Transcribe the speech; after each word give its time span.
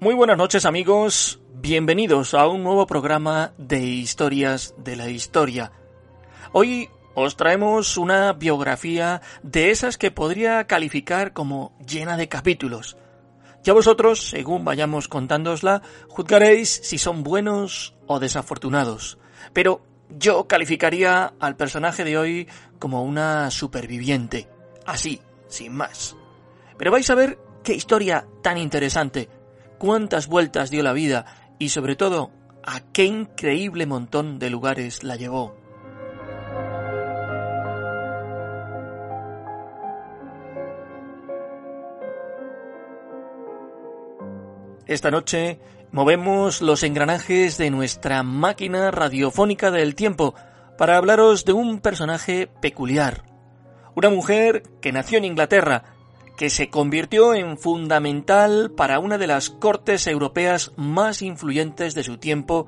Muy 0.00 0.14
buenas 0.14 0.38
noches 0.38 0.64
amigos, 0.64 1.40
bienvenidos 1.56 2.32
a 2.32 2.48
un 2.48 2.62
nuevo 2.62 2.86
programa 2.86 3.52
de 3.58 3.80
historias 3.80 4.74
de 4.78 4.96
la 4.96 5.10
historia. 5.10 5.72
Hoy 6.52 6.88
os 7.14 7.36
traemos 7.36 7.98
una 7.98 8.32
biografía 8.32 9.20
de 9.42 9.70
esas 9.70 9.98
que 9.98 10.10
podría 10.10 10.66
calificar 10.66 11.34
como 11.34 11.76
llena 11.86 12.16
de 12.16 12.30
capítulos. 12.30 12.96
Ya 13.62 13.74
vosotros, 13.74 14.30
según 14.30 14.64
vayamos 14.64 15.06
contándosla, 15.06 15.82
juzgaréis 16.08 16.70
si 16.82 16.96
son 16.96 17.22
buenos 17.22 17.94
o 18.06 18.18
desafortunados. 18.20 19.18
Pero 19.52 19.82
yo 20.08 20.48
calificaría 20.48 21.34
al 21.38 21.56
personaje 21.56 22.04
de 22.04 22.16
hoy 22.16 22.48
como 22.78 23.04
una 23.04 23.50
superviviente. 23.50 24.48
Así, 24.86 25.20
sin 25.46 25.74
más. 25.74 26.16
Pero 26.78 26.90
vais 26.90 27.10
a 27.10 27.14
ver 27.14 27.38
qué 27.62 27.74
historia 27.74 28.26
tan 28.42 28.56
interesante 28.56 29.28
cuántas 29.80 30.28
vueltas 30.28 30.70
dio 30.70 30.82
la 30.82 30.92
vida 30.92 31.24
y 31.58 31.70
sobre 31.70 31.96
todo 31.96 32.30
a 32.62 32.80
qué 32.92 33.06
increíble 33.06 33.86
montón 33.86 34.38
de 34.38 34.50
lugares 34.50 35.02
la 35.02 35.16
llevó. 35.16 35.56
Esta 44.86 45.10
noche 45.10 45.60
movemos 45.92 46.60
los 46.60 46.82
engranajes 46.82 47.56
de 47.56 47.70
nuestra 47.70 48.22
máquina 48.22 48.90
radiofónica 48.90 49.70
del 49.70 49.94
tiempo 49.94 50.34
para 50.76 50.98
hablaros 50.98 51.46
de 51.46 51.54
un 51.54 51.80
personaje 51.80 52.48
peculiar. 52.60 53.24
Una 53.94 54.10
mujer 54.10 54.62
que 54.82 54.92
nació 54.92 55.16
en 55.16 55.24
Inglaterra, 55.24 55.89
que 56.40 56.48
se 56.48 56.70
convirtió 56.70 57.34
en 57.34 57.58
fundamental 57.58 58.72
para 58.74 58.98
una 58.98 59.18
de 59.18 59.26
las 59.26 59.50
cortes 59.50 60.06
europeas 60.06 60.72
más 60.74 61.20
influyentes 61.20 61.94
de 61.94 62.02
su 62.02 62.16
tiempo 62.16 62.66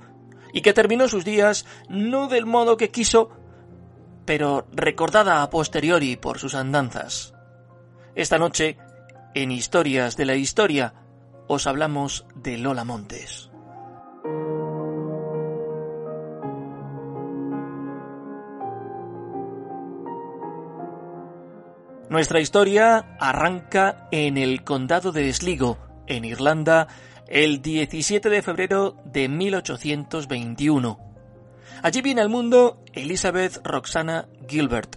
y 0.53 0.61
que 0.61 0.75
terminó 0.75 1.09
sus 1.09 1.25
días 1.25 1.65
no 1.89 2.29
del 2.29 2.45
modo 2.45 2.77
que 2.77 2.91
quiso, 2.91 3.31
pero 4.27 4.67
recordada 4.73 5.43
a 5.43 5.49
posteriori 5.49 6.17
por 6.17 6.39
sus 6.39 6.55
andanzas. 6.55 7.33
Esta 8.15 8.37
noche, 8.37 8.77
en 9.33 9.51
Historias 9.51 10.19
de 10.19 10.27
la 10.27 10.35
Historia, 10.35 10.93
os 11.49 11.67
hablamos 11.67 12.27
de 12.35 12.59
Lola 12.59 12.85
Montes. 12.85 13.52
Nuestra 22.13 22.41
historia 22.41 23.17
arranca 23.19 24.07
en 24.11 24.37
el 24.37 24.65
condado 24.65 25.13
de 25.13 25.33
Sligo, 25.33 25.79
en 26.07 26.27
Irlanda, 26.27 26.87
el 27.27 27.63
17 27.63 28.29
de 28.29 28.43
febrero 28.43 28.97
de 29.07 29.31
1821. 29.31 30.99
Allí 31.83 32.03
viene 32.03 32.21
al 32.21 32.29
mundo 32.29 32.85
Elizabeth 32.93 33.67
Roxana 33.67 34.29
Gilbert, 34.47 34.97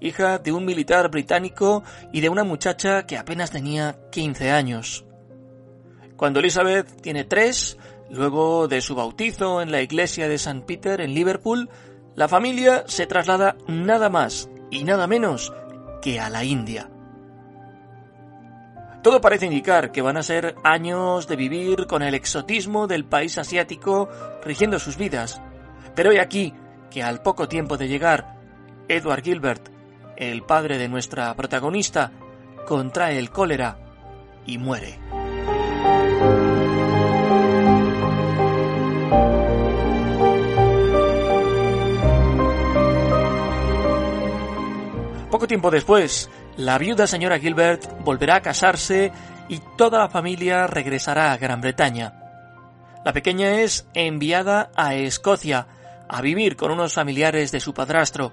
hija 0.00 0.38
de 0.38 0.52
un 0.52 0.64
militar 0.64 1.10
británico 1.10 1.82
y 2.12 2.20
de 2.20 2.28
una 2.28 2.44
muchacha 2.44 3.06
que 3.08 3.18
apenas 3.18 3.50
tenía 3.50 3.98
15 4.12 4.52
años. 4.52 5.04
Cuando 6.16 6.38
Elizabeth 6.38 7.02
tiene 7.02 7.24
tres, 7.24 7.76
luego 8.08 8.68
de 8.68 8.82
su 8.82 8.94
bautizo 8.94 9.62
en 9.62 9.72
la 9.72 9.82
iglesia 9.82 10.28
de 10.28 10.36
St. 10.36 10.62
Peter 10.64 11.00
en 11.00 11.12
Liverpool, 11.12 11.68
la 12.14 12.28
familia 12.28 12.84
se 12.86 13.08
traslada 13.08 13.56
nada 13.66 14.08
más 14.10 14.48
y 14.70 14.84
nada 14.84 15.08
menos 15.08 15.52
que 16.02 16.20
a 16.20 16.28
la 16.28 16.44
India. 16.44 16.90
Todo 19.02 19.20
parece 19.20 19.46
indicar 19.46 19.90
que 19.90 20.02
van 20.02 20.16
a 20.16 20.22
ser 20.22 20.54
años 20.62 21.26
de 21.26 21.36
vivir 21.36 21.86
con 21.86 22.02
el 22.02 22.14
exotismo 22.14 22.86
del 22.86 23.04
país 23.04 23.38
asiático 23.38 24.08
rigiendo 24.44 24.78
sus 24.78 24.96
vidas. 24.96 25.40
Pero 25.94 26.12
he 26.12 26.20
aquí 26.20 26.54
que 26.90 27.02
al 27.02 27.22
poco 27.22 27.48
tiempo 27.48 27.76
de 27.76 27.88
llegar, 27.88 28.36
Edward 28.88 29.22
Gilbert, 29.22 29.70
el 30.16 30.42
padre 30.42 30.78
de 30.78 30.88
nuestra 30.88 31.34
protagonista, 31.34 32.12
contrae 32.66 33.18
el 33.18 33.30
cólera 33.30 33.78
y 34.46 34.58
muere. 34.58 35.21
Poco 45.42 45.48
tiempo 45.48 45.72
después, 45.72 46.30
la 46.56 46.78
viuda 46.78 47.08
señora 47.08 47.40
Gilbert 47.40 48.00
volverá 48.04 48.36
a 48.36 48.42
casarse 48.42 49.10
y 49.48 49.60
toda 49.76 49.98
la 49.98 50.08
familia 50.08 50.68
regresará 50.68 51.32
a 51.32 51.36
Gran 51.36 51.60
Bretaña. 51.60 52.14
La 53.04 53.12
pequeña 53.12 53.60
es 53.60 53.88
enviada 53.92 54.70
a 54.76 54.94
Escocia 54.94 55.66
a 56.08 56.22
vivir 56.22 56.54
con 56.54 56.70
unos 56.70 56.94
familiares 56.94 57.50
de 57.50 57.58
su 57.58 57.74
padrastro. 57.74 58.32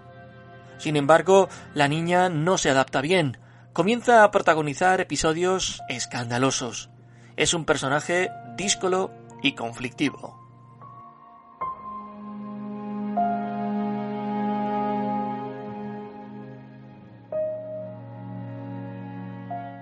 Sin 0.78 0.98
embargo, 0.98 1.50
la 1.74 1.88
niña 1.88 2.30
no 2.30 2.60
se 2.60 2.70
adapta 2.70 3.02
bien, 3.02 3.40
comienza 3.74 4.24
a 4.24 4.30
protagonizar 4.30 5.02
episodios 5.02 5.82
escandalosos. 5.90 6.92
Es 7.38 7.56
un 7.56 7.66
personaje 7.66 8.30
díscolo 8.56 9.12
y 9.42 9.54
conflictivo. 9.54 10.49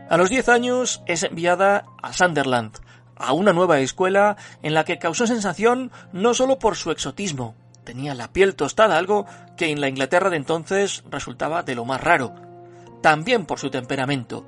A 0.10 0.16
los 0.16 0.30
10 0.30 0.50
años 0.50 1.02
es 1.06 1.24
enviada 1.24 1.86
a 2.02 2.14
Sunderland, 2.14 2.78
a 3.18 3.34
una 3.34 3.52
nueva 3.52 3.80
escuela 3.80 4.38
en 4.64 4.74
la 4.74 4.86
que 4.86 5.00
causó 5.00 5.28
sensación 5.28 5.92
no 6.14 6.34
solo 6.34 6.60
por 6.60 6.78
su 6.78 6.92
exotismo, 6.92 7.56
tenía 7.84 8.14
la 8.14 8.32
piel 8.32 8.56
tostada, 8.56 8.98
algo 8.98 9.26
que 9.58 9.70
en 9.70 9.82
la 9.82 9.90
Inglaterra 9.90 10.30
de 10.30 10.38
entonces 10.38 11.04
resultaba 11.10 11.64
de 11.64 11.76
lo 11.76 11.86
más 11.86 12.02
raro, 12.02 12.36
también 13.02 13.46
por 13.46 13.60
su 13.60 13.70
temperamento. 13.70 14.46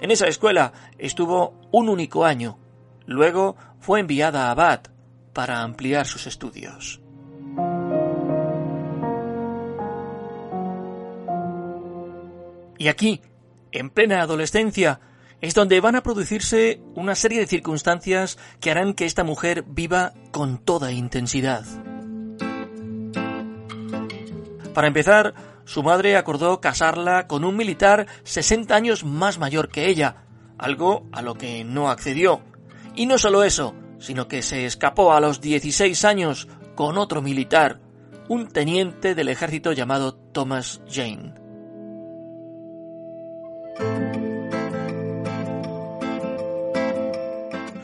En 0.00 0.10
esa 0.10 0.26
escuela 0.26 0.72
estuvo 0.98 1.54
un 1.72 1.88
único 1.88 2.24
año, 2.24 2.58
luego 3.06 3.56
fue 3.80 4.00
enviada 4.00 4.50
a 4.50 4.54
Bath 4.54 4.88
para 5.32 5.62
ampliar 5.62 6.06
sus 6.06 6.26
estudios. 6.26 7.00
Y 12.78 12.88
aquí 12.88 13.20
en 13.72 13.90
plena 13.90 14.20
adolescencia, 14.22 15.00
es 15.40 15.54
donde 15.54 15.80
van 15.80 15.94
a 15.94 16.02
producirse 16.02 16.80
una 16.94 17.14
serie 17.14 17.40
de 17.40 17.46
circunstancias 17.46 18.38
que 18.60 18.70
harán 18.70 18.94
que 18.94 19.04
esta 19.04 19.24
mujer 19.24 19.64
viva 19.66 20.12
con 20.32 20.58
toda 20.58 20.92
intensidad. 20.92 21.64
Para 24.74 24.88
empezar, 24.88 25.34
su 25.64 25.82
madre 25.82 26.16
acordó 26.16 26.60
casarla 26.60 27.26
con 27.26 27.44
un 27.44 27.56
militar 27.56 28.06
60 28.24 28.74
años 28.74 29.04
más 29.04 29.38
mayor 29.38 29.68
que 29.68 29.88
ella, 29.88 30.24
algo 30.56 31.08
a 31.12 31.22
lo 31.22 31.34
que 31.34 31.64
no 31.64 31.90
accedió. 31.90 32.40
Y 32.94 33.06
no 33.06 33.18
solo 33.18 33.44
eso, 33.44 33.74
sino 33.98 34.28
que 34.28 34.42
se 34.42 34.66
escapó 34.66 35.12
a 35.12 35.20
los 35.20 35.40
16 35.40 36.04
años 36.04 36.48
con 36.74 36.98
otro 36.98 37.22
militar, 37.22 37.80
un 38.28 38.48
teniente 38.48 39.14
del 39.14 39.28
ejército 39.28 39.72
llamado 39.72 40.14
Thomas 40.14 40.80
Jane. 40.88 41.47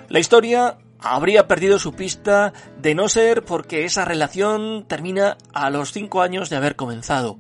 La 0.09 0.21
historia 0.21 0.79
habría 1.01 1.49
perdido 1.49 1.79
su 1.79 1.93
pista 1.93 2.53
de 2.81 2.95
no 2.95 3.09
ser 3.09 3.45
porque 3.45 3.85
esa 3.85 4.05
relación 4.05 4.87
termina 4.87 5.37
a 5.53 5.71
los 5.71 5.93
cinco 5.93 6.23
años 6.23 6.51
de 6.51 6.57
haber 6.57 6.77
comenzado. 6.77 7.39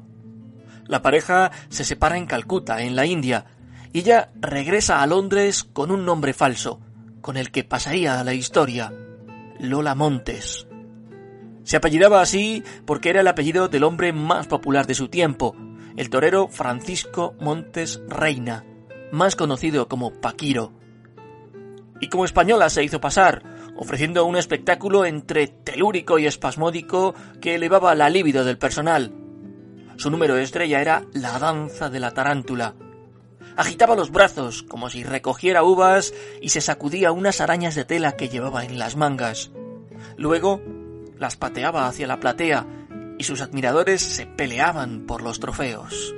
La 0.86 1.00
pareja 1.00 1.52
se 1.68 1.84
separa 1.84 2.18
en 2.18 2.26
Calcuta, 2.26 2.82
en 2.82 2.96
la 2.96 3.06
India, 3.06 3.46
y 3.92 4.00
ella 4.00 4.32
regresa 4.34 5.02
a 5.02 5.06
Londres 5.06 5.64
con 5.64 5.90
un 5.90 6.04
nombre 6.04 6.34
falso, 6.34 6.80
con 7.20 7.36
el 7.36 7.52
que 7.52 7.64
pasaría 7.64 8.18
a 8.18 8.24
la 8.24 8.34
historia, 8.34 8.92
Lola 9.60 9.94
Montes. 9.94 10.66
Se 11.62 11.76
apellidaba 11.76 12.20
así 12.20 12.62
porque 12.84 13.10
era 13.10 13.20
el 13.20 13.28
apellido 13.28 13.68
del 13.68 13.84
hombre 13.84 14.12
más 14.12 14.46
popular 14.46 14.86
de 14.86 14.94
su 14.94 15.08
tiempo, 15.08 15.56
el 15.96 16.10
torero 16.10 16.48
Francisco 16.48 17.34
Montes 17.40 18.00
Reina, 18.08 18.64
más 19.12 19.36
conocido 19.36 19.88
como 19.88 20.12
Paquiro. 20.20 20.72
Y 22.00 22.08
como 22.08 22.24
española 22.24 22.68
se 22.68 22.82
hizo 22.82 23.00
pasar, 23.00 23.42
ofreciendo 23.76 24.24
un 24.24 24.36
espectáculo 24.36 25.04
entre 25.04 25.46
telúrico 25.46 26.18
y 26.18 26.26
espasmódico 26.26 27.14
que 27.40 27.54
elevaba 27.54 27.94
la 27.94 28.10
libido 28.10 28.44
del 28.44 28.58
personal. 28.58 29.12
Su 29.96 30.10
número 30.10 30.34
de 30.34 30.42
estrella 30.42 30.80
era 30.80 31.04
la 31.12 31.38
danza 31.38 31.88
de 31.90 32.00
la 32.00 32.10
tarántula. 32.10 32.74
Agitaba 33.56 33.94
los 33.94 34.10
brazos 34.10 34.64
como 34.64 34.90
si 34.90 35.04
recogiera 35.04 35.62
uvas 35.62 36.12
y 36.42 36.48
se 36.48 36.60
sacudía 36.60 37.12
unas 37.12 37.40
arañas 37.40 37.76
de 37.76 37.84
tela 37.84 38.16
que 38.16 38.28
llevaba 38.28 38.64
en 38.64 38.80
las 38.80 38.96
mangas. 38.96 39.52
Luego 40.16 40.60
las 41.18 41.36
pateaba 41.36 41.86
hacia 41.86 42.08
la 42.08 42.18
platea 42.18 42.66
y 43.18 43.24
sus 43.24 43.40
admiradores 43.40 44.02
se 44.02 44.26
peleaban 44.26 45.06
por 45.06 45.22
los 45.22 45.40
trofeos. 45.40 46.14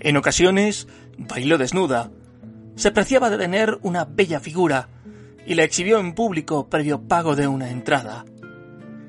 En 0.00 0.18
ocasiones 0.18 0.86
bailó 1.16 1.56
desnuda. 1.56 2.10
Se 2.76 2.90
preciaba 2.90 3.30
de 3.30 3.38
tener 3.38 3.78
una 3.82 4.04
bella 4.04 4.38
figura 4.38 4.88
y 5.46 5.54
la 5.54 5.64
exhibió 5.64 5.98
en 5.98 6.14
público 6.14 6.68
previo 6.68 7.08
pago 7.08 7.36
de 7.36 7.48
una 7.48 7.70
entrada. 7.70 8.26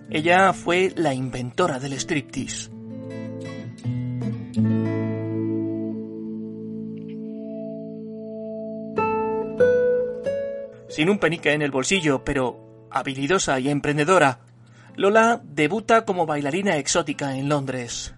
Ella 0.10 0.54
fue 0.54 0.94
la 0.96 1.14
inventora 1.14 1.80
del 1.80 1.94
striptease. 1.94 2.75
Sin 10.96 11.10
un 11.10 11.20
penique 11.20 11.52
en 11.52 11.62
el 11.62 11.72
bolsillo, 11.72 12.24
pero 12.24 12.88
habilidosa 12.90 13.60
y 13.60 13.68
emprendedora, 13.68 14.40
Lola 14.96 15.42
debuta 15.44 16.06
como 16.06 16.26
bailarina 16.26 16.78
exótica 16.78 17.36
en 17.36 17.50
Londres. 17.50 18.16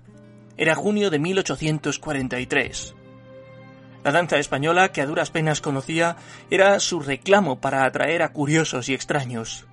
Era 0.58 0.76
junio 0.76 1.10
de 1.10 1.18
1843. 1.18 2.94
La 4.04 4.12
danza 4.12 4.38
española, 4.38 4.92
que 4.92 5.02
a 5.02 5.08
duras 5.08 5.32
penas 5.32 5.60
conocía, 5.60 6.18
era 6.52 6.80
su 6.80 7.00
reclamo 7.00 7.60
para 7.60 7.84
atraer 7.84 8.22
a 8.22 8.32
curiosos 8.32 8.90
y 8.90 8.94
extraños. 8.94 9.66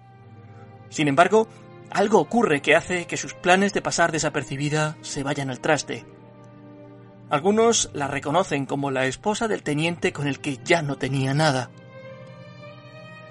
Sin 0.89 1.07
embargo, 1.07 1.47
algo 1.91 2.21
ocurre 2.21 2.63
que 2.63 2.75
hace 2.75 3.07
que 3.07 3.19
sus 3.19 3.35
planes 3.35 3.75
de 3.75 3.83
pasar 3.83 4.13
desapercibida 4.13 4.97
se 5.03 5.23
vayan 5.23 5.51
al 5.51 5.61
traste. 5.61 6.07
Algunos 7.29 7.91
la 7.93 8.09
reconocen 8.09 8.65
como 8.65 8.91
la 8.91 9.05
esposa 9.05 9.47
del 9.47 9.63
teniente 9.63 10.15
con 10.15 10.27
el 10.27 10.41
que 10.41 10.59
ya 10.65 10.81
no 10.81 10.97
tenía 10.97 11.35
nada. 11.35 11.69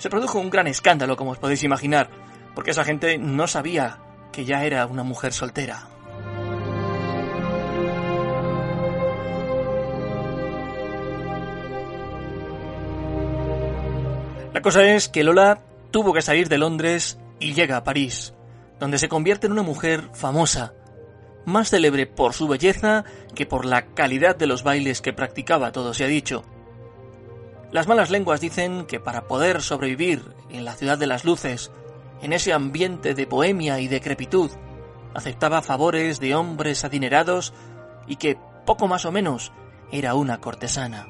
Se 0.04 0.10
produjo 0.10 0.38
un 0.38 0.50
gran 0.50 0.68
escándalo, 0.68 1.16
como 1.16 1.32
os 1.32 1.38
podéis 1.38 1.64
imaginar, 1.64 2.10
porque 2.56 2.72
esa 2.72 2.84
gente 2.84 3.18
no 3.18 3.48
sabía 3.48 4.00
que 4.34 4.44
ya 4.44 4.66
era 4.66 4.86
una 4.86 5.04
mujer 5.04 5.32
soltera. 5.32 5.88
La 14.54 14.62
cosa 14.62 14.84
es 14.84 15.08
que 15.08 15.24
Lola 15.24 15.62
tuvo 15.92 16.12
que 16.12 16.22
salir 16.22 16.50
de 16.50 16.58
Londres 16.58 17.18
y 17.40 17.54
llega 17.54 17.78
a 17.78 17.86
París, 17.86 18.34
donde 18.82 18.98
se 18.98 19.08
convierte 19.08 19.48
en 19.48 19.54
una 19.54 19.64
mujer 19.64 20.10
famosa, 20.14 20.74
más 21.46 21.70
célebre 21.70 22.08
por 22.08 22.34
su 22.34 22.50
belleza 22.50 23.06
que 23.36 23.46
por 23.46 23.64
la 23.64 23.86
calidad 23.94 24.36
de 24.36 24.48
los 24.48 24.64
bailes 24.64 25.02
que 25.02 25.14
practicaba, 25.14 25.72
todo 25.72 25.94
se 25.94 26.04
ha 26.04 26.08
dicho. 26.08 26.44
Las 27.74 27.88
malas 27.88 28.12
lenguas 28.12 28.40
dicen 28.40 28.86
que 28.86 29.00
para 29.00 29.26
poder 29.28 29.64
sobrevivir 29.64 30.36
en 30.52 30.64
la 30.64 30.76
ciudad 30.76 30.96
de 30.96 31.08
las 31.08 31.26
luces, 31.26 31.72
en 32.22 32.32
ese 32.32 32.54
ambiente 32.54 33.16
de 33.16 33.26
bohemia 33.26 33.80
y 33.80 33.88
decrepitud, 33.88 34.52
aceptaba 35.16 35.64
favores 35.64 36.20
de 36.20 36.36
hombres 36.36 36.86
adinerados 36.86 37.52
y 38.06 38.18
que, 38.18 38.38
poco 38.68 38.88
más 38.88 39.06
o 39.06 39.12
menos, 39.12 39.52
era 39.92 40.14
una 40.14 40.40
cortesana. 40.40 41.08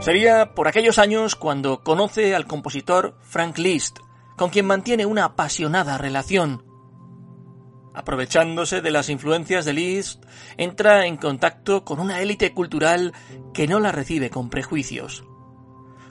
Sería 0.00 0.54
por 0.54 0.66
aquellos 0.66 0.98
años 0.98 1.36
cuando 1.36 1.82
conoce 1.82 2.34
al 2.34 2.46
compositor 2.46 3.18
Frank 3.20 3.58
Liszt, 3.58 3.98
con 4.34 4.48
quien 4.48 4.64
mantiene 4.64 5.04
una 5.04 5.26
apasionada 5.26 5.98
relación, 5.98 6.67
aprovechándose 7.98 8.80
de 8.80 8.92
las 8.92 9.08
influencias 9.08 9.64
de 9.64 9.72
Liszt, 9.72 10.24
entra 10.56 11.04
en 11.06 11.16
contacto 11.16 11.84
con 11.84 11.98
una 11.98 12.20
élite 12.20 12.54
cultural 12.54 13.12
que 13.52 13.66
no 13.66 13.80
la 13.80 13.90
recibe 13.90 14.30
con 14.30 14.50
prejuicios. 14.50 15.24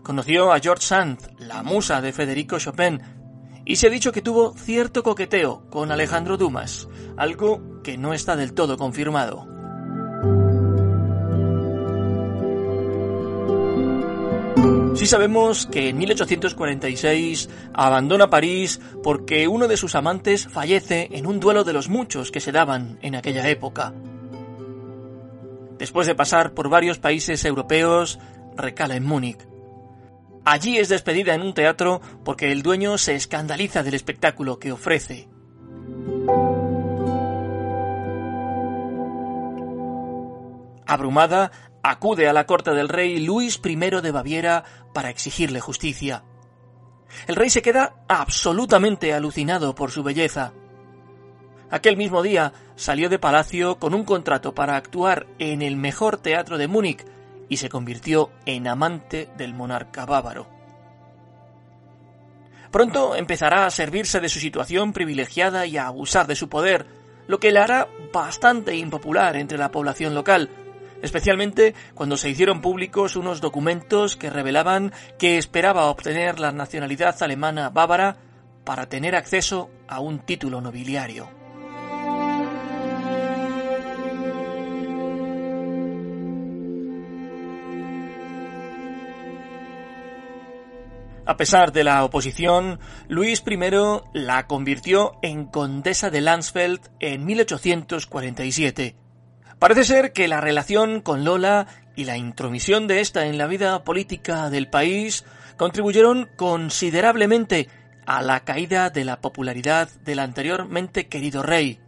Conoció 0.04 0.52
a 0.52 0.60
George 0.60 0.86
Sand, 0.86 1.40
la 1.40 1.64
musa 1.64 2.02
de 2.02 2.12
Federico 2.12 2.60
Chopin, 2.60 3.02
y 3.66 3.78
se 3.78 3.88
ha 3.88 3.90
dicho 3.90 4.12
que 4.12 4.22
tuvo 4.22 4.54
cierto 4.54 5.02
coqueteo 5.02 5.70
con 5.70 5.90
Alejandro 5.90 6.36
Dumas, 6.36 6.90
algo 7.16 7.82
que 7.84 7.98
no 7.98 8.14
está 8.14 8.36
del 8.36 8.54
todo 8.54 8.78
confirmado. 8.78 9.57
Sí 14.96 15.06
sabemos 15.06 15.68
que 15.68 15.90
en 15.90 15.98
1846 16.00 17.50
abandona 17.74 18.30
París 18.30 18.82
porque 19.04 19.48
uno 19.48 19.68
de 19.68 19.78
sus 19.78 19.94
amantes 19.94 20.48
fallece 20.48 21.10
en 21.12 21.28
un 21.28 21.40
duelo 21.40 21.64
de 21.64 21.74
los 21.74 21.88
muchos 21.88 22.32
que 22.32 22.40
se 22.40 22.52
daban 22.52 22.98
en 23.02 23.16
aquella 23.16 23.48
época. 23.48 23.94
Después 25.78 26.08
de 26.08 26.16
pasar 26.16 26.54
por 26.54 26.70
varios 26.70 26.98
países 26.98 27.46
europeos, 27.46 28.20
recala 28.56 28.96
en 28.96 29.06
Múnich. 29.06 29.48
Allí 30.44 30.78
es 30.78 30.90
despedida 30.90 31.36
en 31.36 31.42
un 31.42 31.54
teatro 31.54 32.02
porque 32.24 32.52
el 32.52 32.64
dueño 32.64 32.98
se 32.98 33.16
escandaliza 33.16 33.84
del 33.84 33.94
espectáculo 33.94 34.60
que 34.60 34.72
ofrece. 34.72 35.28
Abrumada, 40.88 41.52
acude 41.90 42.28
a 42.28 42.34
la 42.34 42.46
corte 42.46 42.72
del 42.72 42.90
rey 42.90 43.20
Luis 43.20 43.60
I 43.64 43.76
de 43.76 44.12
Baviera 44.12 44.64
para 44.94 45.10
exigirle 45.10 45.60
justicia. 45.60 46.24
El 47.28 47.36
rey 47.36 47.50
se 47.50 47.62
queda 47.62 47.96
absolutamente 48.08 49.14
alucinado 49.14 49.74
por 49.76 49.92
su 49.92 50.04
belleza. 50.04 50.54
Aquel 51.70 51.98
mismo 51.98 52.22
día 52.22 52.54
salió 52.76 53.10
de 53.10 53.20
palacio 53.20 53.80
con 53.80 53.94
un 53.94 54.04
contrato 54.04 54.54
para 54.54 54.76
actuar 54.76 55.28
en 55.40 55.62
el 55.62 55.76
mejor 55.76 56.18
teatro 56.18 56.58
de 56.58 56.68
Múnich 56.68 57.06
y 57.50 57.58
se 57.58 57.70
convirtió 57.70 58.32
en 58.46 58.68
amante 58.68 59.30
del 59.38 59.54
monarca 59.54 60.06
bávaro. 60.06 60.48
Pronto 62.72 63.16
empezará 63.16 63.66
a 63.66 63.72
servirse 63.72 64.20
de 64.20 64.30
su 64.30 64.40
situación 64.40 64.92
privilegiada 64.92 65.66
y 65.66 65.78
a 65.78 65.88
abusar 65.88 66.28
de 66.28 66.36
su 66.36 66.50
poder, 66.50 66.86
lo 67.28 67.40
que 67.40 67.52
le 67.52 67.60
hará 67.60 67.88
bastante 68.14 68.76
impopular 68.76 69.36
entre 69.38 69.58
la 69.58 69.72
población 69.72 70.14
local, 70.14 70.50
especialmente 71.02 71.76
cuando 71.94 72.18
se 72.18 72.30
hicieron 72.30 72.62
públicos 72.62 73.16
unos 73.16 73.42
documentos 73.42 74.16
que 74.16 74.30
revelaban 74.30 74.94
que 75.18 75.38
esperaba 75.38 75.86
obtener 75.86 76.40
la 76.40 76.52
nacionalidad 76.52 77.22
alemana 77.22 77.70
bávara 77.70 78.18
para 78.64 78.88
tener 78.88 79.16
acceso 79.16 79.70
a 79.88 80.00
un 80.00 80.20
título 80.20 80.62
nobiliario. 80.62 81.30
A 91.26 91.36
pesar 91.36 91.74
de 91.74 91.84
la 91.84 92.06
oposición, 92.06 92.80
Luis 93.10 93.44
I 93.46 93.58
la 94.14 94.48
convirtió 94.48 95.20
en 95.22 95.46
condesa 95.46 96.10
de 96.10 96.22
Landsfeld 96.22 96.80
en 97.02 97.26
1847 97.26 99.07
Parece 99.60 99.84
ser 99.84 100.14
que 100.14 100.28
la 100.28 100.40
relación 100.40 101.02
con 101.02 101.24
Lola 101.24 101.68
y 101.96 102.06
la 102.06 102.16
intromisión 102.16 102.86
de 102.88 103.02
esta 103.02 103.26
en 103.26 103.40
la 103.40 103.48
vida 103.48 103.84
política 103.84 104.52
del 104.52 104.70
país 104.70 105.26
contribuyeron 105.58 106.30
considerablemente 106.36 107.68
a 108.06 108.22
la 108.22 108.42
caída 108.42 108.92
de 108.92 109.04
la 109.04 109.20
popularidad 109.20 109.90
del 110.06 110.20
anteriormente 110.20 111.08
querido 111.08 111.42
rey. 111.42 111.80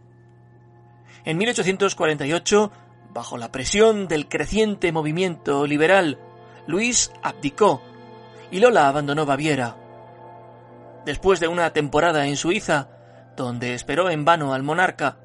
En 1.24 1.38
1848, 1.38 2.72
bajo 3.12 3.38
la 3.38 3.52
presión 3.52 4.08
del 4.08 4.28
creciente 4.28 4.90
movimiento 4.90 5.64
liberal, 5.66 6.18
Luis 6.66 7.12
abdicó 7.22 7.82
y 8.50 8.58
Lola 8.58 8.88
abandonó 8.88 9.26
Baviera. 9.26 9.76
después 11.06 11.40
de 11.40 11.48
una 11.48 11.72
temporada 11.72 12.26
en 12.26 12.36
Suiza, 12.36 12.88
donde 13.36 13.74
esperó 13.74 14.10
en 14.10 14.24
vano 14.24 14.52
al 14.52 14.62
monarca, 14.62 15.18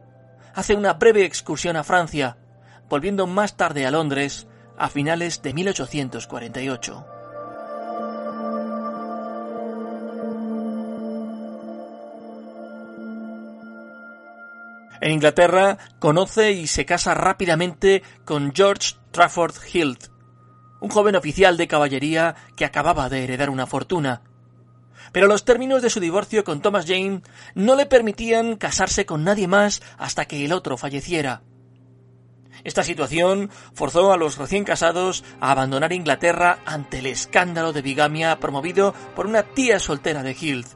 hace 0.56 0.74
una 0.74 0.94
breve 0.94 1.26
excursión 1.26 1.76
a 1.76 1.84
Francia, 1.84 2.38
volviendo 2.90 3.28
más 3.28 3.58
tarde 3.58 3.86
a 3.86 3.92
Londres 3.92 4.48
a 4.78 4.90
finales 4.90 5.42
de 5.42 5.54
1848. 5.54 7.06
En 15.02 15.12
Inglaterra 15.12 15.78
conoce 16.00 16.54
y 16.54 16.68
se 16.68 16.86
casa 16.86 17.14
rápidamente 17.14 18.02
con 18.24 18.54
George 18.56 18.96
Trafford 19.12 19.54
Hilt, 19.72 20.06
un 20.80 20.90
joven 20.90 21.16
oficial 21.16 21.58
de 21.58 21.68
caballería 21.68 22.36
que 22.56 22.66
acababa 22.66 23.10
de 23.10 23.24
heredar 23.24 23.50
una 23.50 23.68
fortuna. 23.68 24.22
Pero 25.12 25.28
los 25.28 25.46
términos 25.46 25.82
de 25.82 25.90
su 25.90 26.00
divorcio 26.00 26.44
con 26.44 26.62
Thomas 26.62 26.86
Jane 26.86 27.22
no 27.54 27.76
le 27.76 27.86
permitían 27.86 28.56
casarse 28.56 29.06
con 29.06 29.24
nadie 29.24 29.48
más 29.48 29.82
hasta 29.98 30.26
que 30.26 30.44
el 30.46 30.52
otro 30.52 30.78
falleciera. 30.78 31.42
Esta 32.64 32.84
situación 32.84 33.52
forzó 33.74 34.12
a 34.12 34.18
los 34.18 34.38
recién 34.38 34.64
casados 34.64 35.24
a 35.40 35.52
abandonar 35.52 35.94
Inglaterra 35.94 36.60
ante 36.66 37.00
el 37.00 37.06
escándalo 37.06 37.74
de 37.74 37.84
bigamia 37.84 38.40
promovido 38.40 38.94
por 39.16 39.28
una 39.28 39.44
tía 39.44 39.80
soltera 39.80 40.24
de 40.24 40.36
Hilt. 40.40 40.68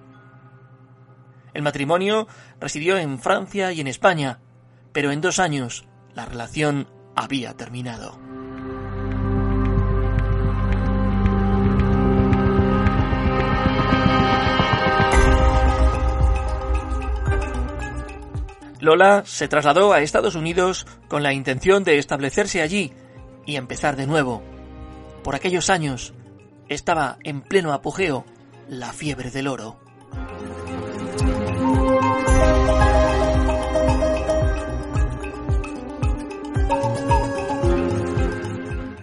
El 1.53 1.63
matrimonio 1.63 2.27
residió 2.59 2.97
en 2.97 3.19
Francia 3.19 3.71
y 3.71 3.81
en 3.81 3.87
España, 3.87 4.39
pero 4.91 5.11
en 5.11 5.21
dos 5.21 5.39
años 5.39 5.87
la 6.13 6.25
relación 6.25 6.87
había 7.15 7.55
terminado. 7.55 8.28
Lola 18.79 19.23
se 19.25 19.49
trasladó 19.49 19.91
a 19.91 20.01
Estados 20.01 20.35
Unidos 20.35 20.87
con 21.09 21.21
la 21.21 21.33
intención 21.33 21.83
de 21.83 21.97
establecerse 21.97 22.61
allí 22.61 22.93
y 23.45 23.57
empezar 23.57 23.97
de 23.97 24.07
nuevo. 24.07 24.41
Por 25.23 25.35
aquellos 25.35 25.69
años 25.69 26.13
estaba 26.69 27.17
en 27.23 27.41
pleno 27.41 27.73
apogeo 27.73 28.25
la 28.69 28.93
fiebre 28.93 29.31
del 29.31 29.47
oro. 29.47 29.79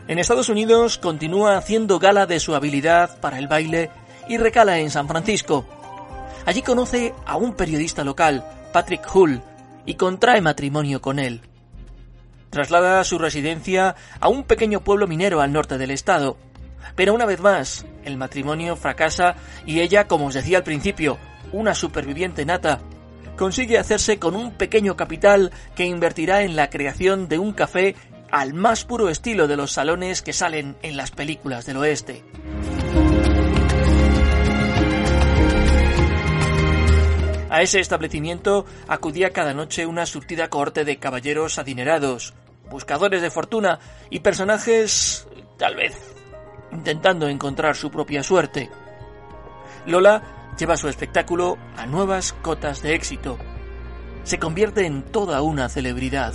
En 0.09 0.19
Estados 0.19 0.49
Unidos 0.49 0.97
continúa 0.97 1.59
haciendo 1.59 1.99
gala 1.99 2.25
de 2.25 2.41
su 2.41 2.55
habilidad 2.55 3.21
para 3.21 3.39
el 3.39 3.49
baile 3.49 3.91
y 4.29 4.39
recala 4.39 4.79
en 4.79 4.91
San 4.91 5.07
Francisco. 5.09 5.67
Allí 6.47 6.63
conoce 6.63 7.13
a 7.27 7.37
un 7.37 7.55
periodista 7.55 8.05
local, 8.05 8.47
Patrick 8.73 9.07
Hull, 9.15 9.43
y 9.87 9.95
contrae 9.95 10.41
matrimonio 10.43 11.01
con 11.01 11.19
él. 11.19 11.41
Traslada 12.51 13.03
su 13.05 13.19
residencia 13.19 13.97
a 14.21 14.29
un 14.29 14.45
pequeño 14.45 14.81
pueblo 14.81 15.07
minero 15.07 15.41
al 15.41 15.53
norte 15.53 15.79
del 15.79 15.91
estado. 15.91 16.37
Pero 16.95 17.15
una 17.15 17.27
vez 17.27 17.41
más, 17.41 17.87
el 18.05 18.17
matrimonio 18.17 18.77
fracasa 18.77 19.37
y 19.65 19.81
ella, 19.81 20.07
como 20.07 20.27
os 20.27 20.35
decía 20.35 20.59
al 20.59 20.65
principio, 20.65 21.19
una 21.53 21.75
superviviente 21.75 22.45
nata, 22.45 22.81
consigue 23.37 23.79
hacerse 23.79 24.19
con 24.19 24.35
un 24.35 24.53
pequeño 24.53 24.97
capital 24.97 25.53
que 25.75 25.85
invertirá 25.85 26.43
en 26.43 26.57
la 26.57 26.71
creación 26.71 27.29
de 27.29 27.39
un 27.39 27.53
café 27.53 27.95
al 28.31 28.55
más 28.55 28.85
puro 28.85 29.09
estilo 29.09 29.47
de 29.47 29.57
los 29.57 29.73
salones 29.73 30.23
que 30.23 30.33
salen 30.33 30.77
en 30.83 30.97
las 30.97 31.11
películas 31.11 31.67
del 31.67 31.77
oeste. 31.77 32.25
A 37.49 37.63
ese 37.63 37.81
establecimiento 37.81 38.67
acudía 38.89 39.33
cada 39.33 39.55
noche 39.55 39.87
una 39.87 40.07
surtida 40.07 40.49
corte 40.49 40.85
de 40.85 40.99
caballeros 40.99 41.59
adinerados, 41.59 42.35
buscadores 42.71 43.23
de 43.23 43.31
fortuna 43.31 43.79
y 44.11 44.21
personajes, 44.21 45.29
tal 45.57 45.77
vez, 45.77 45.95
intentando 46.73 47.29
encontrar 47.29 47.77
su 47.77 47.91
propia 47.91 48.23
suerte. 48.25 48.69
Lola 49.87 50.53
lleva 50.59 50.77
su 50.77 50.89
espectáculo 50.89 51.57
a 51.77 51.87
nuevas 51.87 52.33
cotas 52.33 52.83
de 52.83 52.95
éxito. 52.95 53.39
Se 54.25 54.41
convierte 54.41 54.85
en 54.85 55.03
toda 55.03 55.41
una 55.43 55.69
celebridad. 55.69 56.35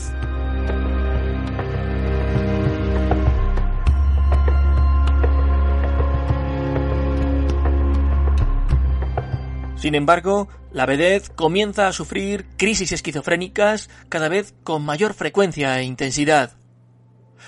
Sin 9.82 9.96
embargo, 9.96 10.48
la 10.72 10.86
vedette 10.86 11.34
comienza 11.34 11.88
a 11.88 11.92
sufrir 11.92 12.46
crisis 12.56 12.92
esquizofrénicas 12.92 13.90
cada 14.10 14.30
vez 14.30 14.54
con 14.64 14.86
mayor 14.86 15.16
frecuencia 15.16 15.80
e 15.80 15.84
intensidad. 15.86 16.52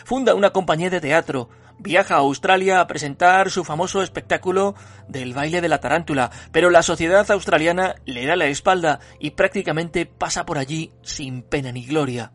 Funda 0.04 0.34
una 0.34 0.50
compañía 0.50 0.90
de 0.90 1.00
teatro, 1.00 1.50
viaja 1.78 2.16
a 2.16 2.22
Australia 2.22 2.80
a 2.80 2.88
presentar 2.88 3.52
su 3.52 3.64
famoso 3.64 4.02
espectáculo 4.02 4.74
del 5.08 5.36
baile 5.36 5.62
de 5.62 5.70
la 5.70 5.80
tarántula, 5.80 6.32
pero 6.52 6.72
la 6.72 6.82
sociedad 6.82 7.30
australiana 7.30 7.98
le 8.06 8.26
da 8.26 8.36
la 8.36 8.48
espalda 8.48 9.00
y 9.20 9.30
prácticamente 9.32 10.08
pasa 10.08 10.44
por 10.44 10.58
allí 10.58 10.92
sin 11.04 11.44
pena 11.44 11.72
ni 11.72 11.86
gloria. 11.86 12.32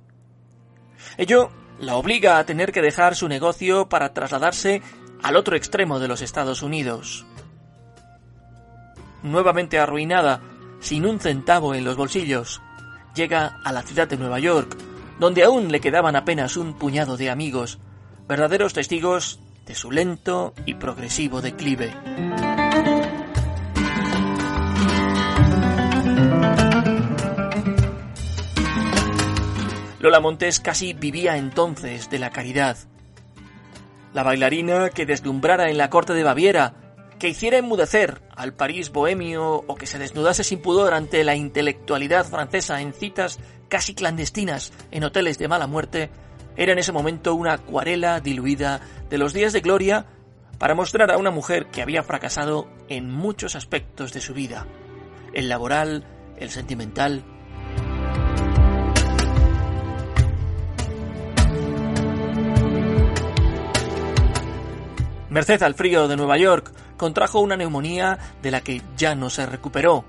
Ello 1.17 1.51
la 1.81 1.97
obliga 1.97 2.39
a 2.39 2.47
tener 2.47 2.71
que 2.71 2.83
dejar 2.83 3.17
su 3.17 3.27
negocio 3.27 3.89
para 3.89 4.15
trasladarse 4.15 4.81
al 5.25 5.35
otro 5.35 5.57
extremo 5.57 5.99
de 5.99 6.07
los 6.07 6.23
Estados 6.23 6.63
Unidos 6.63 7.27
nuevamente 9.23 9.79
arruinada, 9.79 10.41
sin 10.81 11.07
un 11.07 11.21
centavo 11.21 11.75
en 11.75 11.85
los 11.85 11.97
bolsillos, 11.97 12.61
llega 13.15 13.59
a 13.65 13.73
la 13.73 13.83
ciudad 13.83 14.09
de 14.09 14.17
Nueva 14.17 14.39
York, 14.39 14.77
donde 15.19 15.45
aún 15.45 15.73
le 15.73 15.81
quedaban 15.81 16.17
apenas 16.17 16.57
un 16.57 16.75
puñado 16.75 17.17
de 17.17 17.31
amigos, 17.31 17.79
verdaderos 18.29 18.75
testigos 18.75 19.41
de 19.67 19.75
su 19.75 19.91
lento 19.91 20.55
y 20.65 20.75
progresivo 20.75 21.41
declive. 21.43 21.93
Lola 30.01 30.21
Montes 30.21 30.61
casi 30.61 30.93
vivía 30.93 31.37
entonces 31.37 32.09
de 32.09 32.21
la 32.21 32.31
caridad. 32.31 32.79
La 34.15 34.23
bailarina 34.23 34.91
que 34.91 35.07
deslumbrara 35.07 35.71
en 35.71 35.77
la 35.77 35.91
corte 35.91 36.15
de 36.15 36.23
Baviera 36.23 36.88
que 37.19 37.29
hiciera 37.29 37.59
enmudecer 37.59 38.23
al 38.37 38.55
París 38.55 38.91
bohemio 38.91 39.65
o 39.67 39.75
que 39.75 39.87
se 39.87 39.99
desnudase 39.99 40.45
sin 40.45 40.61
pudor 40.61 40.95
ante 40.95 41.25
la 41.25 41.35
intelectualidad 41.35 42.27
francesa 42.27 42.81
en 42.81 42.93
citas 42.93 43.39
casi 43.69 43.95
clandestinas 43.95 44.73
en 44.91 45.05
hoteles 45.05 45.39
de 45.39 45.49
mala 45.49 45.67
muerte, 45.67 46.11
era 46.57 46.73
en 46.73 46.79
ese 46.79 46.93
momento 46.93 47.35
una 47.35 47.55
acuarela 47.55 48.21
diluida 48.21 48.81
de 49.11 49.19
los 49.19 49.33
días 49.33 49.53
de 49.53 49.61
gloria 49.61 50.07
para 50.59 50.75
mostrar 50.75 51.11
a 51.11 51.19
una 51.19 51.31
mujer 51.31 51.67
que 51.67 51.83
había 51.83 52.03
fracasado 52.03 52.69
en 52.89 53.11
muchos 53.11 53.55
aspectos 53.55 54.13
de 54.13 54.21
su 54.21 54.35
vida, 54.35 54.67
el 55.35 55.49
laboral, 55.49 56.05
el 56.37 56.51
sentimental, 56.51 57.25
Merced 65.39 65.63
al 65.63 65.77
frío 65.77 66.09
de 66.09 66.17
Nueva 66.17 66.37
York, 66.37 66.73
contrajo 66.97 67.39
una 67.39 67.57
neumonía 67.57 68.19
de 68.43 68.51
la 68.51 68.61
que 68.61 68.83
ya 68.97 69.15
no 69.15 69.31
se 69.31 69.47
recuperó, 69.47 70.05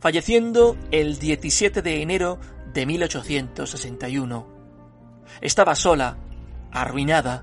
falleciendo 0.00 0.76
el 0.90 1.20
17 1.20 1.80
de 1.80 2.02
enero 2.02 2.40
de 2.74 2.84
1861. 2.84 4.48
Estaba 5.40 5.76
sola, 5.76 6.16
arruinada, 6.72 7.40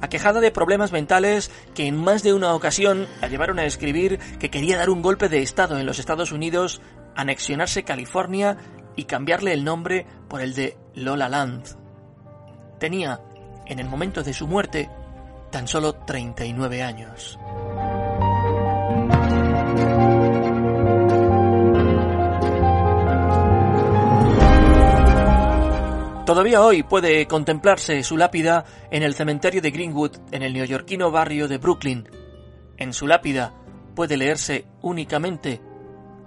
aquejada 0.00 0.38
de 0.38 0.52
problemas 0.52 0.92
mentales 0.92 1.50
que 1.74 1.88
en 1.88 1.96
más 1.96 2.22
de 2.22 2.32
una 2.32 2.54
ocasión 2.54 3.08
la 3.20 3.26
llevaron 3.26 3.58
a 3.58 3.64
escribir 3.64 4.20
que 4.38 4.52
quería 4.52 4.76
dar 4.76 4.88
un 4.88 5.02
golpe 5.02 5.28
de 5.28 5.42
Estado 5.42 5.80
en 5.80 5.84
los 5.84 5.98
Estados 5.98 6.30
Unidos, 6.30 6.80
anexionarse 7.16 7.82
California 7.82 8.56
y 8.94 9.06
cambiarle 9.06 9.52
el 9.52 9.64
nombre 9.64 10.06
por 10.28 10.40
el 10.40 10.54
de 10.54 10.78
Lola 10.94 11.28
Land. 11.28 11.76
Tenía, 12.78 13.20
en 13.66 13.80
el 13.80 13.88
momento 13.88 14.22
de 14.22 14.32
su 14.32 14.46
muerte, 14.46 14.88
tan 15.52 15.68
solo 15.68 15.92
39 15.92 16.82
años. 16.82 17.38
Todavía 26.26 26.62
hoy 26.62 26.82
puede 26.82 27.26
contemplarse 27.26 28.02
su 28.02 28.16
lápida 28.16 28.64
en 28.90 29.02
el 29.02 29.14
cementerio 29.14 29.60
de 29.60 29.70
Greenwood, 29.70 30.16
en 30.30 30.42
el 30.42 30.54
neoyorquino 30.54 31.10
barrio 31.10 31.46
de 31.46 31.58
Brooklyn. 31.58 32.08
En 32.78 32.94
su 32.94 33.06
lápida 33.06 33.52
puede 33.94 34.16
leerse 34.16 34.64
únicamente 34.80 35.60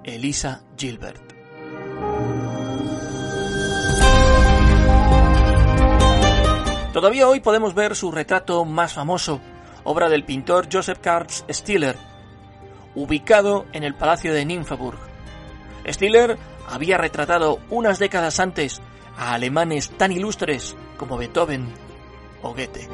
Elisa 0.03 0.63
Gilbert. 0.77 1.24
Todavía 7.05 7.27
hoy 7.27 7.39
podemos 7.39 7.75
ver 7.75 7.95
su 7.95 8.11
retrato 8.11 8.65
más 8.65 8.93
famoso, 8.93 9.39
obra 9.83 10.09
del 10.09 10.25
pintor 10.25 10.67
Joseph 10.73 10.97
Karl 10.99 11.27
Stiller, 11.29 11.95
ubicado 12.95 13.67
en 13.73 13.83
el 13.83 13.93
Palacio 13.93 14.33
de 14.33 14.43
Nymphenburg. 14.43 14.97
Stiller 15.87 16.35
había 16.67 16.97
retratado 16.97 17.59
unas 17.69 17.99
décadas 17.99 18.39
antes 18.39 18.81
a 19.15 19.35
alemanes 19.35 19.91
tan 19.95 20.13
ilustres 20.13 20.75
como 20.97 21.15
Beethoven 21.15 21.71
o 22.41 22.55
Goethe. 22.55 22.89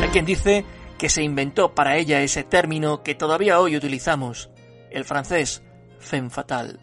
Hay 0.00 0.08
quien 0.08 0.24
dice 0.24 0.64
que 0.96 1.10
se 1.10 1.22
inventó 1.22 1.74
para 1.74 1.98
ella 1.98 2.22
ese 2.22 2.42
término 2.42 3.02
que 3.02 3.14
todavía 3.14 3.60
hoy 3.60 3.76
utilizamos, 3.76 4.48
el 4.90 5.04
francés 5.04 5.62
femme 5.98 6.30
fatale. 6.30 6.78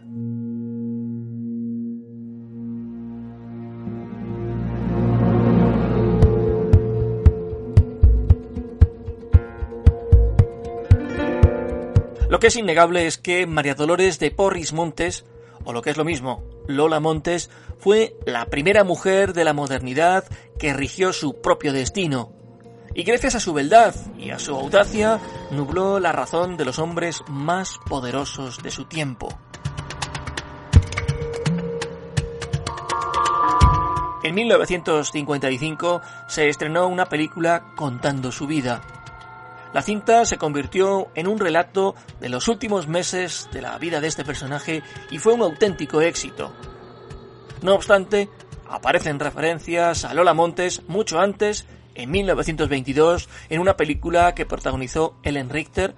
Lo 12.39 12.41
que 12.41 12.48
es 12.48 12.55
innegable 12.55 13.05
es 13.05 13.17
que 13.17 13.46
María 13.46 13.75
Dolores 13.75 14.17
de 14.17 14.31
Porris 14.31 14.72
Montes, 14.72 15.25
o 15.65 15.74
lo 15.74 15.81
que 15.81 15.89
es 15.89 15.98
lo 15.98 16.05
mismo, 16.05 16.41
Lola 16.67 17.01
Montes, 17.01 17.50
fue 17.79 18.15
la 18.25 18.46
primera 18.46 18.86
mujer 18.86 19.34
de 19.34 19.43
la 19.43 19.51
modernidad 19.51 20.24
que 20.58 20.72
rigió 20.72 21.12
su 21.12 21.41
propio 21.41 21.74
destino. 21.74 22.31
Y 22.96 23.03
gracias 23.03 23.36
a 23.36 23.41
su 23.41 23.51
beldad 23.51 23.93
y 24.17 24.29
a 24.29 24.39
su 24.39 24.55
audacia, 24.55 25.19
nubló 25.51 26.00
la 26.00 26.13
razón 26.13 26.55
de 26.55 26.63
los 26.63 26.79
hombres 26.79 27.24
más 27.27 27.77
poderosos 27.89 28.63
de 28.63 28.72
su 28.72 28.86
tiempo. 28.86 29.38
En 34.24 34.34
1955 34.34 36.01
se 36.29 36.48
estrenó 36.48 36.88
una 36.88 37.08
película 37.08 37.74
contando 37.75 38.31
su 38.31 38.48
vida, 38.48 38.81
la 39.74 39.82
cinta 39.82 40.26
se 40.26 40.38
convirtió 40.38 41.10
en 41.14 41.28
un 41.28 41.40
relato 41.40 41.96
de 42.20 42.30
los 42.30 42.48
últimos 42.48 42.88
meses 42.88 43.50
de 43.52 43.62
la 43.62 43.78
vida 43.78 44.02
de 44.02 44.08
este 44.08 44.26
personaje 44.26 44.82
y 45.12 45.20
fue 45.20 45.34
un 45.34 45.42
auténtico 45.42 46.02
éxito. 46.02 46.52
No 47.62 47.76
obstante, 47.76 48.30
aparecen 48.68 49.20
referencias 49.20 50.06
a 50.06 50.14
Lola 50.14 50.34
Montes 50.34 50.82
mucho 50.88 51.20
antes, 51.20 51.68
en 51.94 52.10
1922, 52.12 53.30
en 53.50 53.60
una 53.60 53.76
película 53.76 54.34
que 54.34 54.46
protagonizó 54.46 55.18
Ellen 55.24 55.50
Richter 55.50 55.96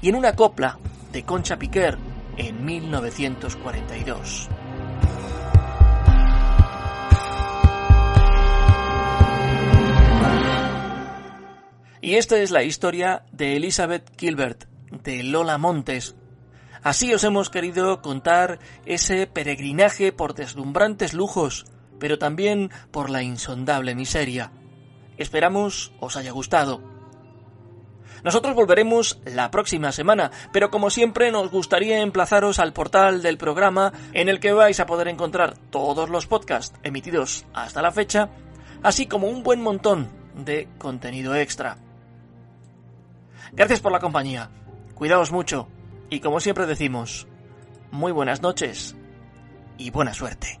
y 0.00 0.08
en 0.08 0.16
una 0.16 0.34
copla 0.34 0.78
de 1.12 1.24
Concha 1.24 1.58
Piquer 1.58 1.98
en 2.36 2.64
1942. 2.64 4.48
Y 12.02 12.14
esta 12.14 12.38
es 12.38 12.50
la 12.50 12.62
historia 12.62 13.24
de 13.30 13.56
Elizabeth 13.56 14.10
Gilbert, 14.18 14.64
de 14.90 15.22
Lola 15.22 15.58
Montes. 15.58 16.14
Así 16.82 17.12
os 17.12 17.24
hemos 17.24 17.50
querido 17.50 18.00
contar 18.00 18.58
ese 18.86 19.26
peregrinaje 19.26 20.10
por 20.10 20.34
deslumbrantes 20.34 21.12
lujos, 21.12 21.66
pero 21.98 22.18
también 22.18 22.70
por 22.90 23.10
la 23.10 23.22
insondable 23.22 23.94
miseria. 23.94 24.50
Esperamos 25.18 25.92
os 26.00 26.16
haya 26.16 26.32
gustado. 26.32 26.82
Nosotros 28.24 28.54
volveremos 28.54 29.20
la 29.26 29.50
próxima 29.50 29.92
semana, 29.92 30.30
pero 30.54 30.70
como 30.70 30.88
siempre 30.88 31.30
nos 31.30 31.50
gustaría 31.50 32.00
emplazaros 32.00 32.58
al 32.58 32.72
portal 32.72 33.20
del 33.20 33.36
programa 33.36 33.92
en 34.14 34.30
el 34.30 34.40
que 34.40 34.52
vais 34.52 34.80
a 34.80 34.86
poder 34.86 35.08
encontrar 35.08 35.58
todos 35.70 36.08
los 36.08 36.26
podcasts 36.26 36.78
emitidos 36.82 37.44
hasta 37.52 37.82
la 37.82 37.92
fecha, 37.92 38.30
así 38.82 39.04
como 39.04 39.28
un 39.28 39.42
buen 39.42 39.60
montón 39.60 40.08
de 40.34 40.66
contenido 40.78 41.34
extra. 41.34 41.76
Gracias 43.52 43.80
por 43.80 43.92
la 43.92 44.00
compañía. 44.00 44.50
Cuidaos 44.94 45.32
mucho. 45.32 45.68
Y 46.08 46.20
como 46.20 46.40
siempre 46.40 46.66
decimos, 46.66 47.26
muy 47.90 48.12
buenas 48.12 48.42
noches 48.42 48.96
y 49.78 49.90
buena 49.90 50.12
suerte. 50.12 50.60